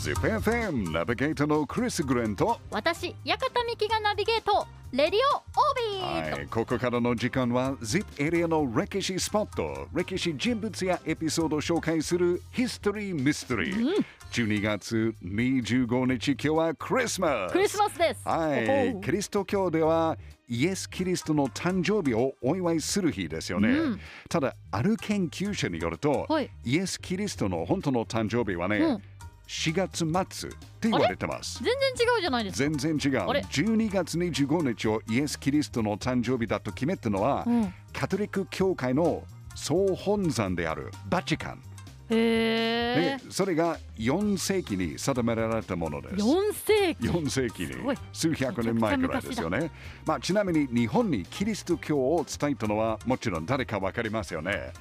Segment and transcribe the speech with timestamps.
[0.00, 4.66] ZIPFM ナビゲーターのクリス・グレンと私館美希がナビゲート。
[4.92, 9.88] レディオオービー、はい、ここからの時間は ZIP エリアの歴史スポット。
[9.94, 17.52] 歴史人物やエピソードを紹介するヒストリー・ミステリー、12月25日今日はクリスマス。
[17.52, 18.26] クリスマスです。
[18.26, 20.16] はおい、ほキリスト教では
[20.48, 23.68] イエス・キリストの誕生日をお祝いする日ですよね。
[23.68, 24.00] うん。
[24.30, 26.50] ただ、ある研究者によると、はい。
[26.64, 29.02] イエス・キリストの本当の誕生日はね、うん
[29.50, 31.60] 4月末って言われてます。
[31.60, 31.64] 全
[31.96, 33.18] 然違うじゃないですか全然違う。
[33.28, 39.24] あれ？12月25日をイエス・キリストの誕生日だと決めたのは、うんカトリック教会の
[39.56, 41.62] 総本山であるバチカン。
[42.10, 46.14] へえでそれが4世紀に定められたものです。
[46.14, 49.72] 4世紀？4世紀に数百年前ぐらいですよね。
[50.06, 54.72] まあ、ちなみに日本にキリスト教を伝えたのはもちろん誰かわかりますよね？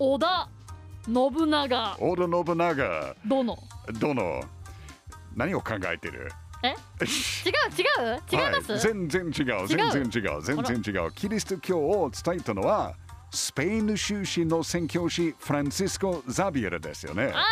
[0.00, 0.48] 織田
[1.04, 1.96] 信長。
[2.00, 3.58] 織田信長殿。
[4.00, 4.40] 殿。
[5.36, 6.30] 何を考えてる？
[6.62, 6.68] え？
[6.68, 6.76] 違う
[7.78, 8.20] 違う？
[8.30, 9.28] 違います、はい、全然違
[9.62, 9.68] う。
[9.68, 10.42] 全然違う。
[10.42, 11.12] 全然違う。
[11.12, 12.94] キリスト教を伝えたのは
[13.30, 17.30] スペイン出身の宣教師フランシスコ・ザビエルですよね。
[17.34, 17.44] ああ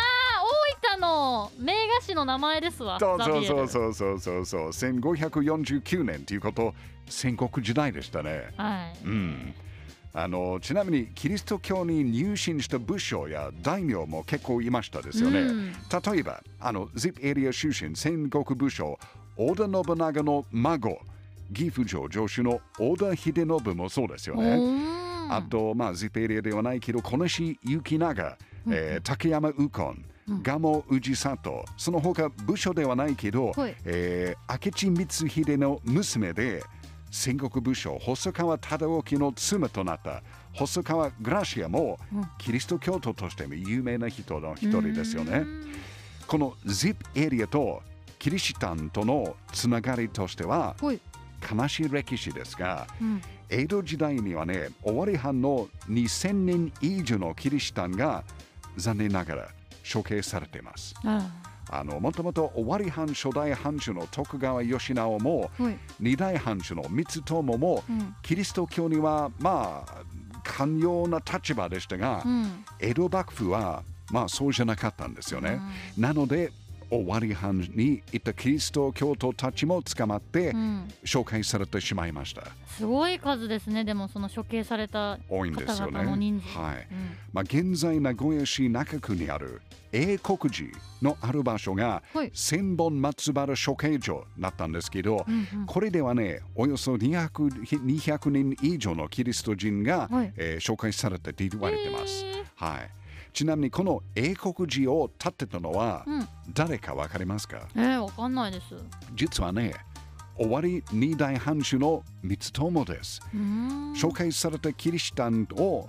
[0.91, 4.19] 大分の名菓子の名前ですわそうそうそううそうそう。
[4.19, 6.73] そうそう1549年ということ
[7.07, 8.49] 戦国時代でしたね。
[8.57, 9.05] はい。
[9.05, 9.55] うん、
[10.13, 15.41] あのちなみにキリスト教に入信した武将や大名も結構いましたですよね。
[15.41, 15.71] うん。
[15.71, 18.97] 例えばあの ZIP エリア出身戦国武将
[19.35, 20.99] 織田信長の孫
[21.53, 24.55] 岐阜城城主の織田秀信もそうですよおね。
[24.55, 25.07] ー。
[25.29, 28.37] あと、まあ、ZIP エリアではないけど小西行長、
[28.69, 29.95] えー竹山右近
[30.43, 33.75] 蒲生氏里その他部署ではないけど、はい。
[33.85, 36.63] えー明智光秀の娘で
[37.17, 40.21] 戦国武将細川忠興の妻となった
[40.53, 41.97] 細川グラシアも、
[42.37, 45.43] キリスト教徒としても有名な人の一人ですよね。
[46.27, 47.81] この ZIP エリアと
[48.19, 50.99] キリシタンとのつながりとしてははい。
[51.51, 53.21] 悲しい歴史ですが、うん。
[53.49, 58.23] 江戸時代にはね、尾張藩の2000年以上のキリシタンが
[58.75, 59.47] 残念ながら
[59.91, 60.93] 処刑されています。
[61.03, 65.77] ああのもともと尾張藩初代藩主の徳川義直もーはい。
[65.99, 68.15] 二代藩主の光友も、うん。
[68.21, 70.03] キリスト教にはまあ
[70.43, 72.65] 寛容な立場でしたが、うん。
[72.79, 75.59] 江戸幕府はまあそうじゃなかったんですよね。
[75.97, 76.51] なので
[76.89, 80.87] 尾張藩にいたキリスト教徒たちも捕まってうん。
[81.03, 82.43] 紹介されてしまいました。
[82.67, 83.83] すごい数ですね。
[83.83, 85.99] でもその処刑された多いんですよね。
[85.99, 86.07] はい。
[86.07, 86.41] うん。
[87.33, 89.61] まあ、現在名古屋市中区にある
[89.91, 90.69] 英国寺
[91.01, 92.31] のある場所がはい。
[92.33, 95.65] 千本松原処刑所だったんですけど、うんうん。
[95.65, 100.33] これではねおよそ 200, 200人以上のキリスト人が、はい。
[100.37, 102.89] えー紹介されてと言われてます、はい。
[103.37, 106.27] ちなみにこの英国寺を建てたのはうん。
[106.55, 108.73] 誰かわかりますか、えー、わかんないです。
[109.13, 109.75] 実はね
[110.39, 113.21] 終わり二代藩主の光友です。
[113.95, 115.87] 紹介されたキリシタンを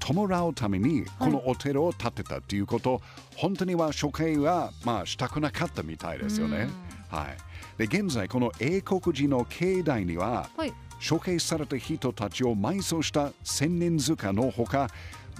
[0.00, 3.00] 弔うためにこのお寺を建てたということ、
[3.36, 6.68] 本当には処刑はまあしたくなかったみたいですよね。
[7.10, 7.36] はい、
[7.78, 10.72] で現在この英国寺の境内にははい。
[11.08, 14.88] 処刑された人たちを埋葬した千年塚のほか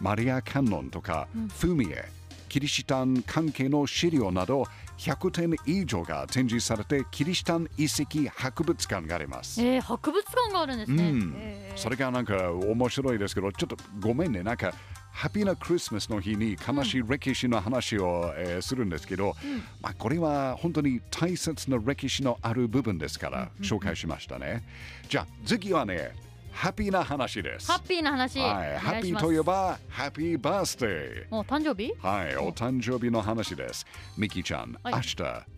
[0.01, 1.29] マリア観音とか
[1.59, 2.05] フミエ、
[2.49, 4.65] キリシタン関係の資料など
[4.99, 9.63] 100点以上が展示されてキリシタン遺跡博物館があります。
[9.63, 11.35] えー、博物館があるんですね、うん。
[11.39, 11.79] えー。
[11.79, 14.73] それがなんか面白いですけど、ちょっとごめんね、なんか、
[15.13, 19.37] ハッピーなクリスマスの日に悲しい歴史の話を、えーするんですけど、
[19.81, 24.65] まあ、これは本当に大切な歴史のある部分ですから、紹介しましたね。
[25.09, 26.13] じゃあ、次はね、
[26.53, 27.71] ハッピーな話です。
[27.71, 31.31] ハッピーな話、はい、ハッピーといえば、ハッピーバースデー。
[31.31, 31.95] もう誕生日？
[32.01, 32.53] はい、お。
[32.53, 33.87] 誕生日の話です。
[34.17, 34.95] ミキちゃん、はい。
[34.95, 35.17] 明日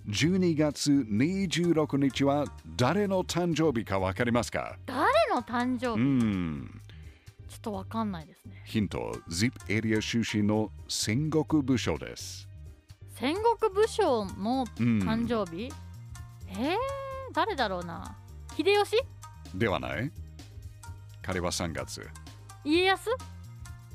[0.08, 2.44] 12月26日は
[2.76, 4.76] 誰の誕生日かわかりますか？
[4.84, 5.00] 誰
[5.34, 6.80] の誕生う日、ん。
[7.48, 8.62] ちょっとわかんないですね。
[8.66, 12.46] ヒント、ZIP エリア出身の戦国武将です。
[13.14, 15.72] 戦国武将のうん誕生日、
[16.50, 16.76] えー、
[17.32, 18.16] 誰だろうな。
[18.54, 18.96] 秀吉？
[19.54, 20.12] ではない
[21.22, 22.06] 彼は3月。
[22.64, 23.10] 家康？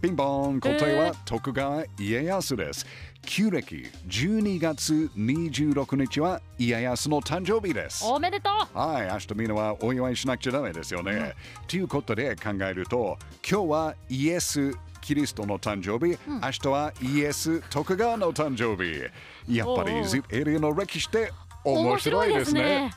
[0.01, 2.85] ピンポン答えはえー徳川家康です。
[3.23, 8.05] 旧暦12月26日は家康の誕生日です。
[8.05, 11.33] おめでとうはい、明日みんなはお祝いしなくちゃダメですよね。
[11.67, 13.17] ということで考えると、
[13.49, 19.01] 今日はイエス・キリストの誕生日、明日はイエス・徳川の誕生日。
[19.47, 21.31] やっぱり ZIP エリアの歴史って
[21.63, 22.91] 面白いですね。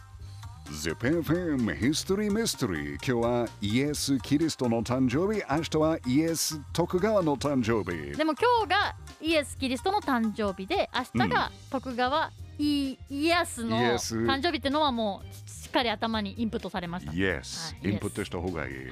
[0.69, 5.43] ZIPFM History Mystery 今日はイエス・キリストの誕生日。
[5.51, 8.15] 明日はイエス・徳川の誕生日。
[8.15, 14.19] でも今日がイエス・キリストの誕生日で明日が徳川イイエスのイエス。
[14.19, 17.13] 誕生日っていうのはもうしっかり頭にインプットされました。
[17.13, 17.91] Yes、はい。
[17.91, 18.91] インプットした方がいい、はい、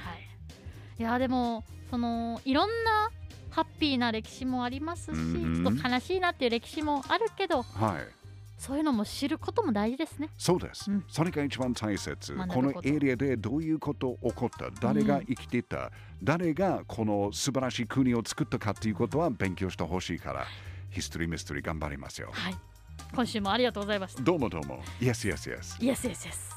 [0.99, 3.11] いやでもそのいろんな
[3.51, 5.63] ハッピーな歴史もありますし、うん。
[5.63, 8.16] ちょっと悲しいなっていう歴史もあるけどはい
[8.57, 10.29] そういうのも知ることも大事ですね。
[10.37, 11.05] そうです、うん。
[11.07, 12.35] それが一番大切。
[12.47, 14.71] このエリアでどういうこと起こった？
[14.81, 15.91] 誰が生きてた、
[16.23, 20.45] 誰がこの素晴らしい国を作ったかっていうことは勉強してほしいから。
[20.89, 22.29] ヒストリーミステリー頑張りますよ。
[22.31, 22.55] はい、
[23.13, 24.23] 今週もありがとうございました。
[24.23, 24.81] どうもどうも。
[24.99, 25.83] Yes yes yes.
[25.83, 26.55] イエスイエスイエス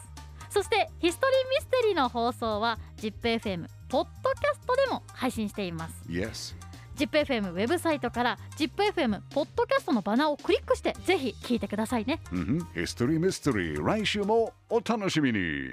[0.49, 5.95] そしてヒストリーミステリーの放送は ZIPFM ポッドキャストでも配信しています。
[6.09, 6.57] Yes
[7.01, 12.21] ZIPFM ウェブサイトから ZIPFM ポッドキャストのバナーをクリックしてぜひ聞いてくださいね。
[12.31, 15.73] うんヒストリーミステリー来週もお楽しみに。